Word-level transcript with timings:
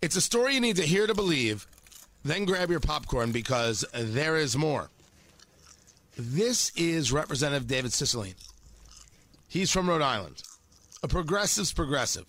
It's 0.00 0.14
a 0.14 0.20
story 0.20 0.54
you 0.54 0.60
need 0.60 0.76
to 0.76 0.86
hear 0.86 1.08
to 1.08 1.14
believe. 1.14 1.66
Then 2.24 2.44
grab 2.44 2.70
your 2.70 2.78
popcorn 2.78 3.32
because 3.32 3.84
there 3.92 4.36
is 4.36 4.56
more. 4.56 4.90
This 6.16 6.70
is 6.76 7.10
Representative 7.10 7.66
David 7.66 7.90
Cicilline. 7.90 8.36
He's 9.48 9.72
from 9.72 9.88
Rhode 9.88 10.02
Island. 10.02 10.42
A 11.02 11.08
progressive's 11.08 11.72
progressive. 11.72 12.26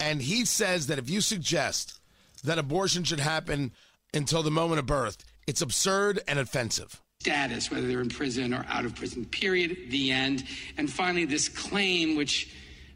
And 0.00 0.22
he 0.22 0.44
says 0.44 0.88
that 0.88 0.98
if 0.98 1.08
you 1.08 1.20
suggest 1.20 2.00
that 2.42 2.58
abortion 2.58 3.04
should 3.04 3.20
happen 3.20 3.70
until 4.12 4.42
the 4.42 4.50
moment 4.50 4.80
of 4.80 4.86
birth, 4.86 5.24
it's 5.46 5.62
absurd 5.62 6.20
and 6.26 6.38
offensive. 6.40 7.00
Status, 7.20 7.70
whether 7.70 7.86
they're 7.86 8.00
in 8.00 8.08
prison 8.08 8.52
or 8.52 8.66
out 8.68 8.84
of 8.84 8.94
prison, 8.96 9.24
period, 9.24 9.76
the 9.90 10.10
end. 10.10 10.44
And 10.76 10.90
finally, 10.92 11.24
this 11.24 11.48
claim, 11.48 12.16
which 12.16 12.52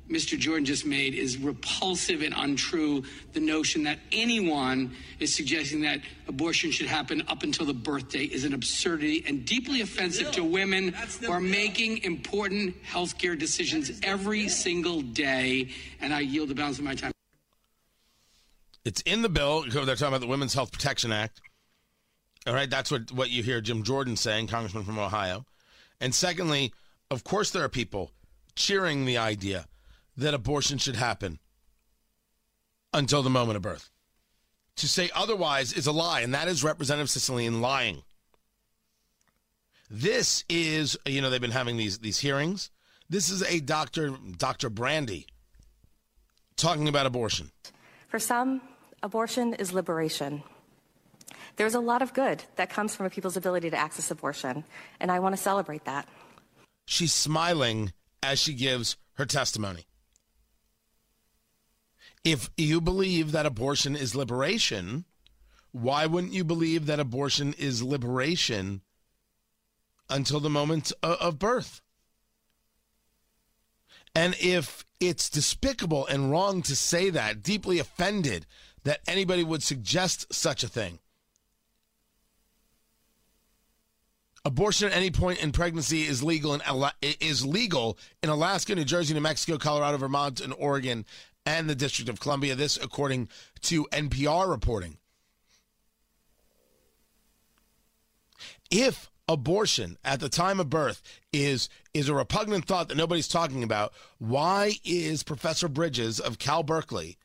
Mr. 0.08 0.38
Jordan 0.38 0.64
just 0.64 0.86
made 0.86 1.14
is 1.14 1.36
repulsive 1.36 2.22
and 2.22 2.34
untrue. 2.36 3.02
The 3.34 3.40
notion 3.40 3.82
that 3.84 3.98
anyone 4.10 4.92
is 5.18 5.34
suggesting 5.34 5.82
that 5.82 6.00
abortion 6.26 6.70
should 6.70 6.86
happen 6.86 7.22
up 7.28 7.42
until 7.42 7.66
the 7.66 7.74
birthday 7.74 8.24
is 8.24 8.44
an 8.44 8.54
absurdity 8.54 9.22
and 9.26 9.44
deeply 9.44 9.82
offensive 9.82 10.30
to 10.32 10.44
women 10.44 10.94
who 11.20 11.30
are 11.30 11.40
making 11.40 11.98
important 12.04 12.74
health 12.82 13.18
care 13.18 13.36
decisions 13.36 13.90
every 14.02 14.48
single 14.48 15.02
day. 15.02 15.70
And 16.00 16.14
I 16.14 16.20
yield 16.20 16.48
the 16.48 16.54
balance 16.54 16.78
of 16.78 16.84
my 16.84 16.94
time. 16.94 17.12
It's 18.84 19.02
in 19.02 19.20
the 19.20 19.28
bill. 19.28 19.62
They're 19.62 19.84
talking 19.84 20.08
about 20.08 20.22
the 20.22 20.26
Women's 20.26 20.54
Health 20.54 20.72
Protection 20.72 21.12
Act. 21.12 21.42
All 22.46 22.54
right, 22.54 22.70
that's 22.70 22.90
what, 22.90 23.12
what 23.12 23.28
you 23.28 23.42
hear 23.42 23.60
Jim 23.60 23.82
Jordan 23.82 24.16
saying, 24.16 24.46
Congressman 24.46 24.84
from 24.84 24.98
Ohio. 24.98 25.44
And 26.00 26.14
secondly, 26.14 26.72
of 27.10 27.24
course, 27.24 27.50
there 27.50 27.62
are 27.62 27.68
people 27.68 28.12
cheering 28.54 29.04
the 29.04 29.18
idea 29.18 29.66
that 30.18 30.34
abortion 30.34 30.78
should 30.78 30.96
happen 30.96 31.38
until 32.92 33.22
the 33.22 33.30
moment 33.30 33.56
of 33.56 33.62
birth. 33.62 33.88
To 34.76 34.88
say 34.88 35.10
otherwise 35.14 35.72
is 35.72 35.86
a 35.86 35.92
lie, 35.92 36.20
and 36.20 36.34
that 36.34 36.48
is 36.48 36.62
Representative 36.62 37.08
Cicilline 37.08 37.60
lying. 37.60 38.02
This 39.90 40.44
is, 40.48 40.98
you 41.06 41.22
know, 41.22 41.30
they've 41.30 41.40
been 41.40 41.50
having 41.50 41.76
these 41.76 41.98
these 41.98 42.18
hearings. 42.18 42.70
This 43.08 43.30
is 43.30 43.42
a 43.42 43.60
doctor, 43.60 44.10
Dr. 44.36 44.68
Brandy, 44.68 45.26
talking 46.56 46.88
about 46.88 47.06
abortion. 47.06 47.50
For 48.08 48.18
some, 48.18 48.60
abortion 49.02 49.54
is 49.54 49.72
liberation. 49.72 50.42
There's 51.56 51.74
a 51.74 51.80
lot 51.80 52.02
of 52.02 52.12
good 52.12 52.44
that 52.56 52.70
comes 52.70 52.94
from 52.94 53.06
a 53.06 53.10
people's 53.10 53.36
ability 53.36 53.70
to 53.70 53.76
access 53.76 54.10
abortion, 54.10 54.64
and 55.00 55.10
I 55.10 55.20
want 55.20 55.34
to 55.36 55.42
celebrate 55.42 55.86
that. 55.86 56.06
She's 56.86 57.12
smiling 57.12 57.92
as 58.22 58.38
she 58.38 58.54
gives 58.54 58.96
her 59.14 59.26
testimony. 59.26 59.86
If 62.24 62.50
you 62.56 62.80
believe 62.80 63.32
that 63.32 63.46
abortion 63.46 63.96
is 63.96 64.14
liberation, 64.14 65.04
why 65.72 66.06
wouldn't 66.06 66.32
you 66.32 66.44
believe 66.44 66.86
that 66.86 67.00
abortion 67.00 67.54
is 67.54 67.82
liberation 67.82 68.82
until 70.10 70.40
the 70.40 70.50
moment 70.50 70.92
of 71.02 71.38
birth? 71.38 71.80
And 74.14 74.34
if 74.40 74.84
it's 75.00 75.30
despicable 75.30 76.06
and 76.06 76.30
wrong 76.30 76.62
to 76.62 76.74
say 76.74 77.10
that, 77.10 77.42
deeply 77.42 77.78
offended 77.78 78.46
that 78.84 79.00
anybody 79.06 79.44
would 79.44 79.62
suggest 79.62 80.32
such 80.32 80.64
a 80.64 80.68
thing, 80.68 80.98
abortion 84.44 84.88
at 84.88 84.96
any 84.96 85.10
point 85.10 85.42
in 85.42 85.52
pregnancy 85.52 86.02
is 86.02 86.22
legal 86.22 86.54
in 86.54 86.62
is 87.02 87.44
legal 87.44 87.98
in 88.22 88.30
Alaska, 88.30 88.74
New 88.74 88.84
Jersey, 88.84 89.14
New 89.14 89.20
Mexico, 89.20 89.58
Colorado, 89.58 89.98
Vermont, 89.98 90.40
and 90.40 90.54
Oregon, 90.54 91.04
and 91.46 91.68
the 91.68 91.74
District 91.74 92.08
of 92.08 92.20
Columbia. 92.20 92.54
This, 92.54 92.76
according 92.76 93.28
to 93.62 93.84
NPR 93.92 94.48
reporting. 94.48 94.98
If 98.70 99.10
abortion 99.28 99.98
at 100.04 100.20
the 100.20 100.28
time 100.28 100.58
of 100.58 100.70
birth 100.70 101.02
is 101.32 101.68
is 101.92 102.08
a 102.08 102.14
repugnant 102.14 102.64
thought 102.64 102.88
that 102.88 102.96
nobody's 102.96 103.28
talking 103.28 103.62
about, 103.62 103.92
why 104.18 104.72
is 104.84 105.22
Professor 105.22 105.68
Bridges 105.68 106.18
of 106.18 106.38
Cal 106.38 106.62
Berkeley 106.62 107.18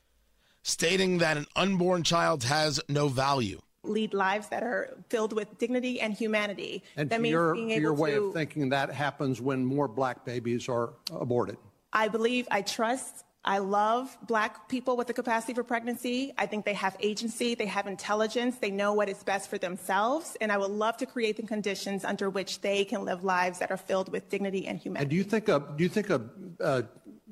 stating 0.64 1.20
that 1.20 1.38
an 1.38 1.46
unborn 1.56 2.04
child 2.04 2.44
has 2.44 2.80
no 2.90 3.08
value? 3.08 3.62
Lead 3.86 4.14
lives 4.14 4.48
that 4.48 4.64
are 4.64 4.98
filled 5.10 5.34
with 5.34 5.58
dignity 5.58 6.00
and 6.00 6.14
humanity. 6.14 6.84
And 6.96 7.10
that 7.10 7.22
to 7.22 7.28
your, 7.28 7.56
your 7.56 7.94
way 7.94 8.12
to, 8.12 8.28
of 8.28 8.34
thinking, 8.34 8.70
that 8.70 8.90
happens 8.92 9.42
when 9.42 9.66
more 9.66 9.90
black 9.90 10.24
babies 10.24 10.70
are 10.70 10.94
aborted. 11.12 11.58
I 11.92 12.08
believe, 12.08 12.48
I 12.50 12.62
trust 12.62 13.26
I 13.46 13.58
love 13.58 14.18
black 14.26 14.70
people 14.70 14.96
with 14.96 15.08
the 15.08 15.14
capacity 15.14 15.54
for 15.54 15.64
pregnancy. 15.64 16.34
I 16.38 16.46
think 16.46 16.64
they 16.64 16.74
have 16.74 16.96
agency, 17.02 17.56
they 17.56 17.66
have 17.66 17.88
intelligence, 17.88 18.58
they 18.58 18.72
know 18.72 18.94
what 18.94 19.10
is 19.10 19.22
best 19.22 19.50
for 19.50 19.58
themselves, 19.58 20.38
and 20.40 20.50
I 20.50 20.58
would 20.58 20.72
love 20.72 20.96
to 20.98 21.06
create 21.06 21.36
the 21.36 21.44
conditions 21.44 22.06
under 22.06 22.30
which 22.30 22.62
they 22.62 22.86
can 22.86 23.04
live 23.04 23.26
lives 23.26 23.60
that 23.60 23.70
are 23.70 23.78
filled 23.78 24.10
with 24.12 24.30
dignity 24.30 24.66
and 24.66 24.80
humanity. 24.80 25.04
And 25.04 25.10
do 25.10 25.16
you 25.18 25.24
think 25.24 25.50
a 25.50 25.62
do 25.76 25.84
you 25.84 25.90
think 25.90 26.10
a, 26.10 26.22
a 26.62 26.86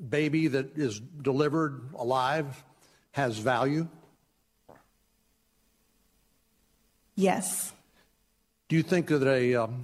baby 0.08 0.48
that 0.48 0.76
is 0.76 1.00
delivered 1.00 1.94
alive 1.94 2.62
has 3.12 3.38
value? 3.38 3.88
Yes. 7.14 7.72
Do 8.68 8.76
you 8.76 8.82
think 8.82 9.08
that 9.08 9.26
a, 9.26 9.54
um, 9.54 9.82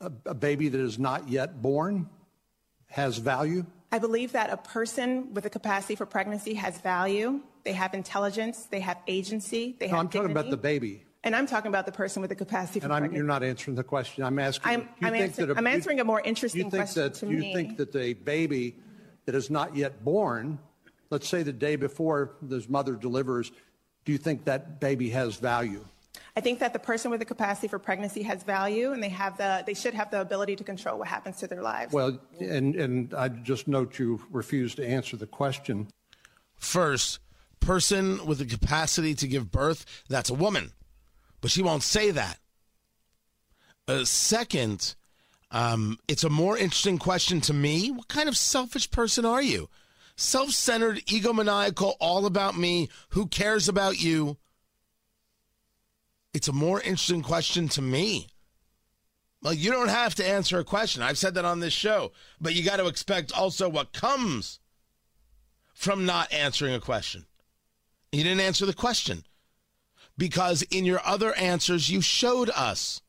a, 0.00 0.10
a 0.26 0.34
baby 0.34 0.68
that 0.68 0.80
is 0.80 0.98
not 0.98 1.28
yet 1.28 1.62
born 1.62 2.08
has 2.88 3.18
value? 3.18 3.64
I 3.92 3.98
believe 3.98 4.32
that 4.32 4.48
a 4.50 4.56
person 4.56 5.34
with 5.34 5.44
a 5.44 5.50
capacity 5.50 5.94
for 5.96 6.06
pregnancy 6.06 6.54
has 6.54 6.80
value. 6.80 7.40
They 7.64 7.74
have 7.74 7.92
intelligence. 7.92 8.64
They 8.64 8.80
have 8.80 8.96
agency. 9.06 9.76
They 9.78 9.86
no, 9.86 9.92
have. 9.92 10.00
I'm 10.00 10.08
talking 10.08 10.30
about 10.30 10.48
the 10.48 10.56
baby. 10.56 11.04
And 11.24 11.36
I'm 11.36 11.46
talking 11.46 11.68
about 11.68 11.84
the 11.86 11.92
person 11.92 12.22
with 12.22 12.30
the 12.30 12.34
capacity 12.34 12.80
for 12.80 12.86
and 12.86 12.94
I'm, 12.94 13.02
pregnancy. 13.02 13.18
you're 13.18 13.26
not 13.26 13.44
answering 13.44 13.76
the 13.76 13.84
question. 13.84 14.24
I'm 14.24 14.38
asking. 14.38 14.72
I'm, 14.72 14.88
I'm, 15.02 15.14
answer, 15.14 15.52
a, 15.52 15.56
I'm 15.56 15.66
answering 15.66 16.00
a 16.00 16.04
more 16.04 16.22
interesting 16.22 16.70
question 16.70 17.02
that, 17.02 17.14
to 17.14 17.26
you 17.26 17.36
me. 17.36 17.48
You 17.48 17.54
think 17.54 17.76
that 17.76 17.92
the 17.92 18.14
baby 18.14 18.76
that 19.26 19.34
is 19.34 19.50
not 19.50 19.76
yet 19.76 20.02
born, 20.02 20.58
let's 21.10 21.28
say 21.28 21.42
the 21.42 21.52
day 21.52 21.76
before 21.76 22.32
this 22.40 22.68
mother 22.70 22.94
delivers, 22.94 23.52
do 24.06 24.12
you 24.12 24.18
think 24.18 24.46
that 24.46 24.80
baby 24.80 25.10
has 25.10 25.36
value? 25.36 25.84
I 26.34 26.40
think 26.40 26.60
that 26.60 26.72
the 26.72 26.78
person 26.78 27.10
with 27.10 27.20
the 27.20 27.26
capacity 27.26 27.68
for 27.68 27.78
pregnancy 27.78 28.22
has 28.22 28.42
value, 28.42 28.92
and 28.92 29.02
they 29.02 29.10
have 29.10 29.36
the 29.36 29.62
they 29.66 29.74
should 29.74 29.92
have 29.94 30.10
the 30.10 30.20
ability 30.20 30.56
to 30.56 30.64
control 30.64 30.98
what 30.98 31.08
happens 31.08 31.36
to 31.38 31.46
their 31.46 31.62
lives. 31.62 31.92
Well, 31.92 32.18
and 32.40 32.74
and 32.74 33.12
I 33.14 33.28
just 33.28 33.68
note 33.68 33.98
you 33.98 34.20
refuse 34.30 34.74
to 34.76 34.86
answer 34.86 35.16
the 35.16 35.26
question. 35.26 35.88
First, 36.56 37.18
person 37.60 38.24
with 38.24 38.38
the 38.38 38.46
capacity 38.46 39.14
to 39.14 39.28
give 39.28 39.50
birth, 39.50 39.84
that's 40.08 40.30
a 40.30 40.34
woman, 40.34 40.72
but 41.40 41.50
she 41.50 41.62
won't 41.62 41.82
say 41.82 42.10
that. 42.10 42.38
Uh, 43.86 44.04
second, 44.04 44.94
um, 45.50 45.98
it's 46.08 46.24
a 46.24 46.30
more 46.30 46.56
interesting 46.56 46.98
question 46.98 47.40
to 47.42 47.52
me. 47.52 47.90
What 47.90 48.08
kind 48.08 48.28
of 48.28 48.36
selfish 48.38 48.90
person 48.90 49.26
are 49.26 49.42
you? 49.42 49.68
Self 50.16 50.50
centered, 50.50 50.98
egomaniacal, 51.06 51.94
all 52.00 52.24
about 52.24 52.56
me. 52.56 52.88
Who 53.10 53.26
cares 53.26 53.68
about 53.68 54.02
you? 54.02 54.38
It's 56.34 56.48
a 56.48 56.52
more 56.52 56.80
interesting 56.80 57.22
question 57.22 57.68
to 57.68 57.82
me. 57.82 58.28
Well, 59.42 59.54
you 59.54 59.72
don't 59.72 59.88
have 59.88 60.14
to 60.16 60.26
answer 60.26 60.58
a 60.58 60.64
question. 60.64 61.02
I've 61.02 61.18
said 61.18 61.34
that 61.34 61.44
on 61.44 61.60
this 61.60 61.72
show, 61.72 62.12
but 62.40 62.54
you 62.54 62.64
got 62.64 62.76
to 62.76 62.86
expect 62.86 63.32
also 63.32 63.68
what 63.68 63.92
comes 63.92 64.60
from 65.74 66.06
not 66.06 66.32
answering 66.32 66.74
a 66.74 66.80
question. 66.80 67.26
You 68.12 68.22
didn't 68.22 68.40
answer 68.40 68.66
the 68.66 68.72
question 68.72 69.24
because 70.16 70.62
in 70.62 70.84
your 70.84 71.00
other 71.04 71.34
answers, 71.34 71.90
you 71.90 72.00
showed 72.00 72.50
us 72.50 73.00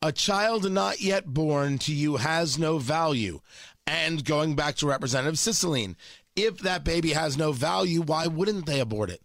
a 0.00 0.12
child 0.12 0.70
not 0.70 1.00
yet 1.00 1.26
born 1.26 1.78
to 1.78 1.92
you 1.92 2.16
has 2.16 2.58
no 2.58 2.78
value. 2.78 3.40
And 3.86 4.24
going 4.24 4.56
back 4.56 4.76
to 4.76 4.86
Representative 4.86 5.34
Cicilline, 5.34 5.96
if 6.34 6.58
that 6.58 6.84
baby 6.84 7.12
has 7.12 7.36
no 7.36 7.52
value, 7.52 8.02
why 8.02 8.26
wouldn't 8.26 8.66
they 8.66 8.80
abort 8.80 9.10
it? 9.10 9.20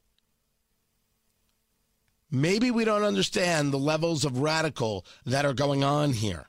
Maybe 2.32 2.72
we 2.72 2.86
don't 2.86 3.04
understand 3.04 3.72
the 3.74 3.78
levels 3.78 4.24
of 4.24 4.40
radical 4.40 5.06
that 5.26 5.46
are 5.46 5.54
going 5.54 5.84
on 5.84 6.14
here. 6.14 6.48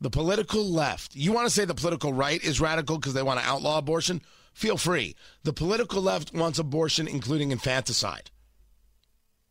The 0.00 0.08
political 0.08 0.64
left, 0.64 1.14
you 1.14 1.32
want 1.32 1.46
to 1.46 1.52
say 1.52 1.66
the 1.66 1.74
political 1.74 2.14
right 2.14 2.42
is 2.42 2.60
radical 2.60 2.96
because 2.96 3.12
they 3.12 3.22
want 3.22 3.38
to 3.38 3.46
outlaw 3.46 3.76
abortion? 3.76 4.22
Feel 4.54 4.78
free. 4.78 5.14
The 5.44 5.52
political 5.52 6.00
left 6.00 6.32
wants 6.32 6.58
abortion, 6.58 7.06
including 7.06 7.52
infanticide, 7.52 8.30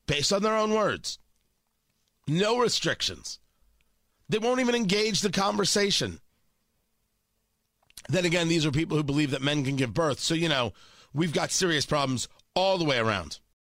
based 0.08 0.34
on 0.34 0.42
their 0.42 0.58
own 0.58 0.74
words. 0.74 1.20
No 2.28 2.58
restrictions. 2.58 3.40
They 4.28 4.40
won't 4.40 4.60
even 4.60 4.76
engage 4.76 5.22
the 5.22 5.32
conversation. 5.32 6.20
Then 8.08 8.26
again, 8.26 8.48
these 8.48 8.66
are 8.66 8.72
people 8.72 8.98
who 8.98 9.04
believe 9.04 9.32
that 9.32 9.42
men 9.44 9.64
can 9.64 9.76
give 9.76 9.94
birth. 9.94 10.20
So, 10.20 10.34
you 10.34 10.50
know, 10.50 10.74
we've 11.14 11.34
got 11.34 11.52
serious 11.52 11.86
problems 11.86 12.28
all 12.56 12.80
the 12.80 12.86
way 12.86 12.98
around. 12.98 13.40